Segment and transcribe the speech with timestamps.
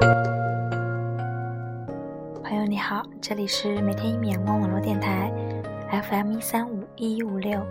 [0.00, 0.10] 朋
[2.54, 5.32] 友你好，这里是每天一米阳光网络电台
[5.90, 7.66] ，FM 一三五一一五六，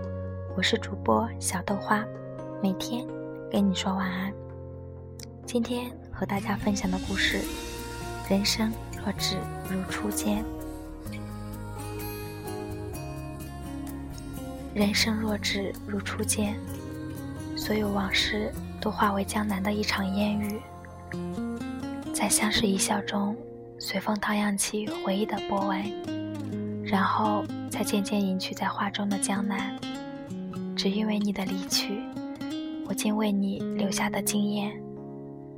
[0.58, 2.04] 我是主播小豆花，
[2.64, 3.06] 每天
[3.52, 4.34] 跟你说晚安。
[5.46, 7.42] 今天和大家分享的故事：
[8.28, 8.72] 人生
[9.04, 9.38] 若只
[9.70, 10.44] 如初见。
[14.74, 16.56] 人生若只如初见，
[17.56, 18.52] 所有往事
[18.82, 20.60] 都化为江南的一场烟雨，
[22.16, 23.36] 在相视一笑中，
[23.78, 25.84] 随风荡漾起回忆的波纹，
[26.82, 29.78] 然后再渐渐隐去在画中的江南。
[30.78, 32.00] 只因为你的离去，
[32.88, 34.72] 我竟为你留下的经验，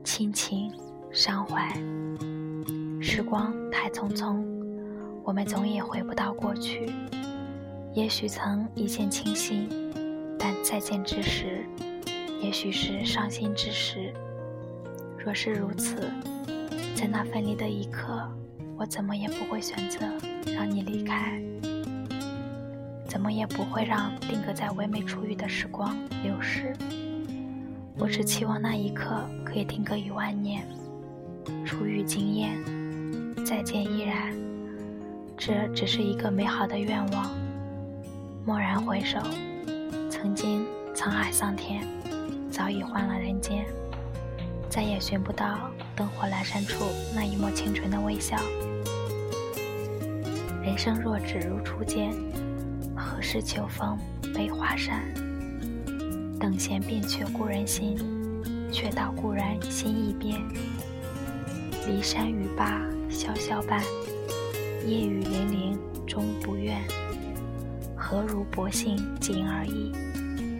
[0.03, 0.73] 亲情
[1.11, 1.71] 伤怀。
[2.99, 4.43] 时光太匆匆，
[5.23, 6.91] 我们总也回不到过去。
[7.93, 9.69] 也许曾一见倾心，
[10.39, 11.63] 但再见之时，
[12.41, 14.11] 也许是伤心之时。
[15.27, 16.09] 若是如此，
[16.95, 18.25] 在那分离的一刻，
[18.77, 19.99] 我怎么也不会选择
[20.53, 21.37] 让你离开，
[23.05, 26.73] 怎么也不会让定格在唯美初遇的时光流逝。
[27.97, 30.65] 我只期望那一刻可以定格一万年，
[31.65, 32.57] 初遇惊艳，
[33.45, 34.33] 再见依然。
[35.35, 37.29] 这只是一个美好的愿望。
[38.45, 39.19] 蓦然回首，
[40.09, 41.85] 曾经沧海桑田，
[42.49, 43.65] 早已换了人间，
[44.69, 48.37] 再也寻不到灯火阑珊处那一抹清纯的微笑。
[50.61, 52.13] 人生若只如初见，
[52.95, 53.97] 何事秋风
[54.33, 55.01] 悲画扇？
[56.39, 57.97] 等闲变却故人心，
[58.71, 60.39] 却道故人心易变。
[61.87, 63.81] 骊山语罢潇潇半，
[64.85, 66.79] 夜雨霖铃终不怨。
[67.95, 69.91] 何如薄幸锦而已，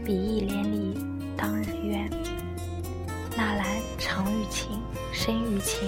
[0.04, 0.98] 比翼连理
[1.36, 2.07] 当日愿。
[4.50, 4.80] 情，
[5.12, 5.88] 深于情，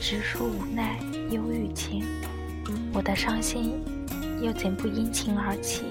[0.00, 0.98] 直抒无奈
[1.30, 2.04] 忧郁情。
[2.92, 3.74] 我的伤心
[4.40, 5.84] 又怎不因情而起？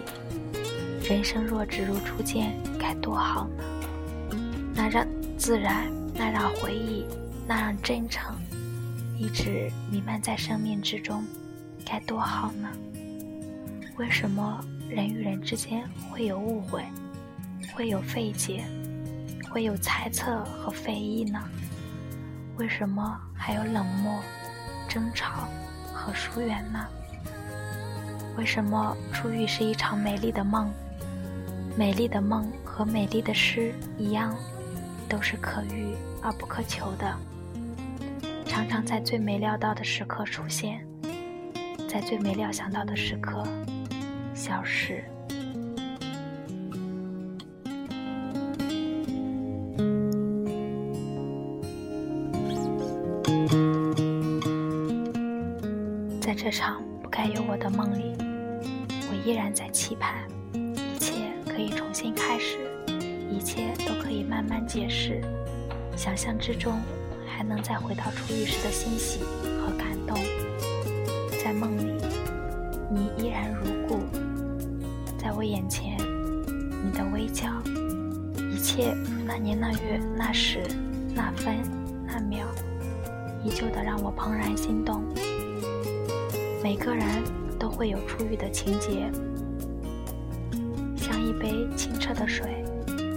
[1.08, 3.64] 人生若只如初见，该多好呢？
[4.74, 5.06] 那让
[5.38, 7.06] 自然，那让回忆，
[7.48, 8.36] 那让真诚，
[9.18, 11.24] 一直弥漫在生命之中，
[11.86, 12.70] 该多好呢？
[13.98, 14.64] 为什么？
[14.88, 16.86] 人与人之间会有误会，
[17.74, 18.64] 会有费解，
[19.50, 21.42] 会有猜测和非议呢？
[22.58, 24.20] 为什么还有冷漠、
[24.88, 25.48] 争吵
[25.94, 26.88] 和疏远呢？
[28.38, 30.72] 为什么初遇是一场美丽的梦？
[31.78, 34.34] 美丽的梦和美丽的诗一样，
[35.10, 37.14] 都是可遇而不可求的，
[38.46, 40.86] 常常在最没料到的时刻出现，
[41.90, 43.44] 在最没料想到的时刻。
[44.34, 45.04] 消失。
[56.26, 58.16] 在这场不该有我的梦里，
[58.90, 62.58] 我依然在期盼，一切可以重新开始，
[63.30, 65.22] 一切都可以慢慢解释。
[65.96, 66.82] 想象之中，
[67.28, 69.20] 还能再回到初遇时的欣喜
[69.62, 70.18] 和感动。
[71.44, 71.94] 在梦里，
[72.90, 74.00] 你依然如故。
[75.20, 77.52] 在我眼前，你的微笑，
[78.52, 80.64] 一切如那年那月那时
[81.14, 81.56] 那分
[82.04, 82.48] 那秒，
[83.44, 85.04] 依旧的让我怦然心动。
[86.66, 87.06] 每个人
[87.60, 89.08] 都会有初遇的情节，
[90.98, 92.66] 像一杯清澈的水，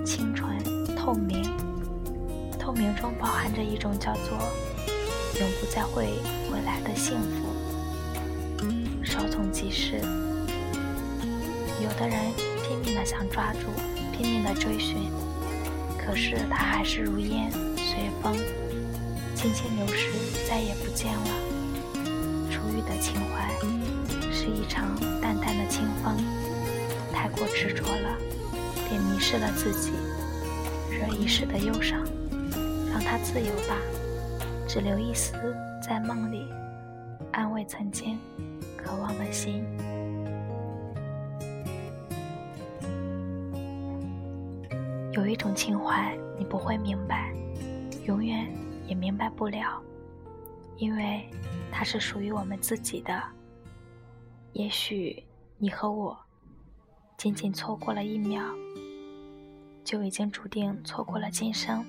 [0.05, 0.55] 清纯
[0.95, 1.43] 透明，
[2.59, 4.33] 透明中包含着一种叫做
[5.41, 6.09] 永不再会
[6.53, 8.67] 回来的幸福，
[9.03, 9.97] 稍纵即逝。
[11.83, 12.21] 有的人
[12.63, 13.61] 拼命的想抓住，
[14.15, 15.11] 拼命的追寻，
[15.97, 18.37] 可是他还是如烟随风，
[19.35, 20.11] 轻轻流逝，
[20.47, 21.58] 再也不见了。
[23.01, 23.49] 情怀
[24.33, 26.17] 是一场淡淡的清风，
[27.13, 28.19] 太过执着了，
[28.89, 29.93] 便迷失了自己。
[30.91, 32.03] 惹一时的忧伤，
[32.91, 33.77] 让它自由吧，
[34.67, 35.33] 只留一丝
[35.83, 36.49] 在梦里，
[37.33, 38.19] 安慰曾经
[38.77, 39.65] 渴望的心。
[45.13, 47.33] 有一种情怀，你不会明白，
[48.07, 48.47] 永远
[48.87, 49.83] 也明白不了，
[50.79, 51.29] 因为
[51.71, 53.23] 它是属于我们自己的。
[54.53, 55.23] 也许
[55.59, 56.19] 你和我，
[57.17, 58.43] 仅仅错过了一秒，
[59.85, 61.85] 就已经注定错过了今生。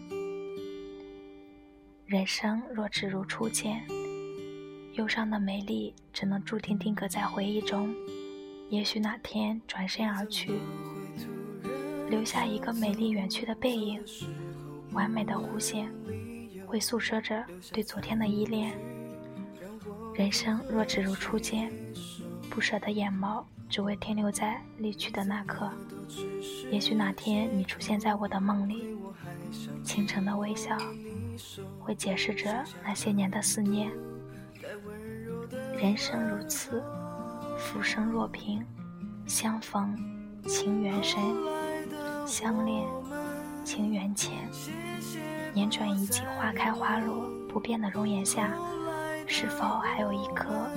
[2.05, 3.85] 人生若只如初见，
[4.93, 7.95] 忧伤的美丽只能注定定格在回忆中。
[8.69, 10.59] 也许哪天转身而去。
[12.09, 14.03] 留下一个美丽远去的背影，
[14.91, 15.91] 完美的弧线，
[16.69, 17.43] 会诉说着
[17.73, 18.77] 对昨天的依恋。
[20.13, 21.71] 人生若只如初见，
[22.47, 25.67] 不舍的眼眸只为停留在离去的那刻。
[26.71, 28.95] 也许哪天你出现在我的梦里，
[29.83, 30.77] 倾城的微笑
[31.79, 33.91] 会解释着那些年的思念。
[35.75, 36.83] 人生如此，
[37.57, 38.63] 浮生若萍，
[39.25, 39.97] 相逢
[40.45, 41.19] 情缘深，
[42.27, 42.85] 相恋
[43.63, 44.37] 情缘浅。
[45.53, 48.53] 年转一季，花开花落，不变的容颜下，
[49.27, 50.69] 是否还有一颗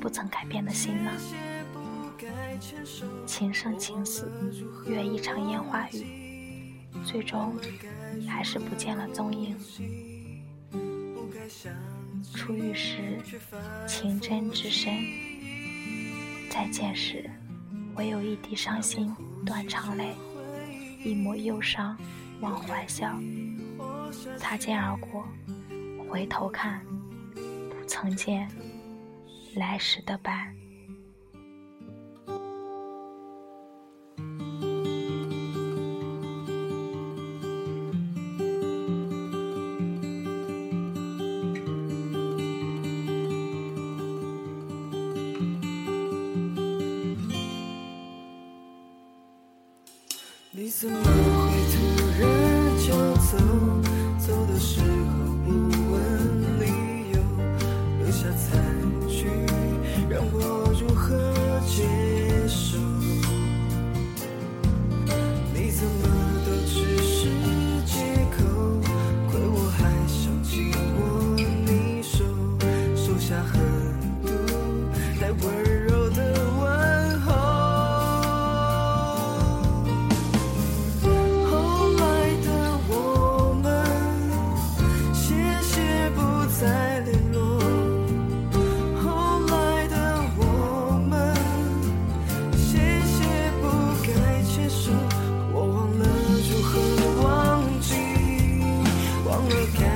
[0.00, 1.10] 不曾改变的心呢？
[3.26, 4.30] 情生情死，
[4.86, 6.74] 约一场烟花雨，
[7.04, 7.54] 最终
[8.28, 9.56] 还是不见了踪影。
[12.34, 13.18] 初遇时
[13.86, 14.92] 情真至深，
[16.50, 17.28] 再见时
[17.96, 19.14] 唯有一滴伤心
[19.44, 20.14] 断肠泪，
[21.02, 21.96] 一抹忧伤
[22.40, 23.18] 忘怀笑。
[24.36, 25.24] 擦肩而过，
[26.08, 26.84] 回头看，
[27.34, 28.48] 不曾见
[29.54, 30.54] 来时的伴。
[50.52, 51.04] 你怎么会
[51.72, 51.76] 突
[52.20, 52.28] 然
[52.78, 53.99] 就走？
[54.26, 54.86] 走的时候
[55.44, 55.50] 不
[55.90, 57.18] 问理由，
[57.98, 58.62] 留下残
[59.08, 59.26] 局，
[60.10, 61.16] 让我如何
[61.66, 61.82] 接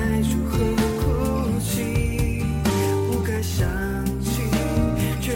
[0.05, 0.59] 该如何
[1.01, 2.43] 哭泣，
[3.09, 3.67] 不该想
[4.21, 4.43] 起，
[5.19, 5.35] 却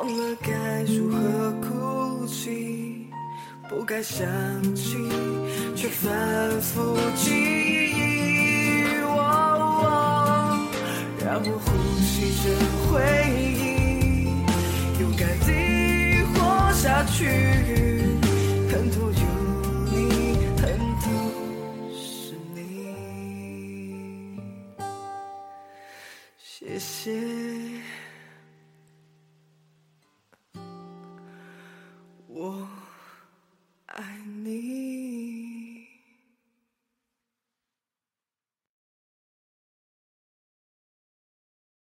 [0.00, 3.06] 忘了该如何哭泣，
[3.68, 4.26] 不该想
[4.74, 4.96] 起，
[5.76, 6.10] 却反
[6.62, 8.94] 复记忆。
[11.22, 11.70] 让我呼
[12.00, 12.48] 吸着
[12.88, 12.96] 回
[13.28, 14.24] 忆，
[15.02, 15.50] 勇敢地
[16.32, 17.18] 活下去。
[18.70, 19.20] 疼痛有
[19.92, 19.98] 你，
[20.56, 20.64] 疼
[21.02, 21.04] 痛
[21.92, 22.58] 是你。
[26.38, 27.12] 谢谢。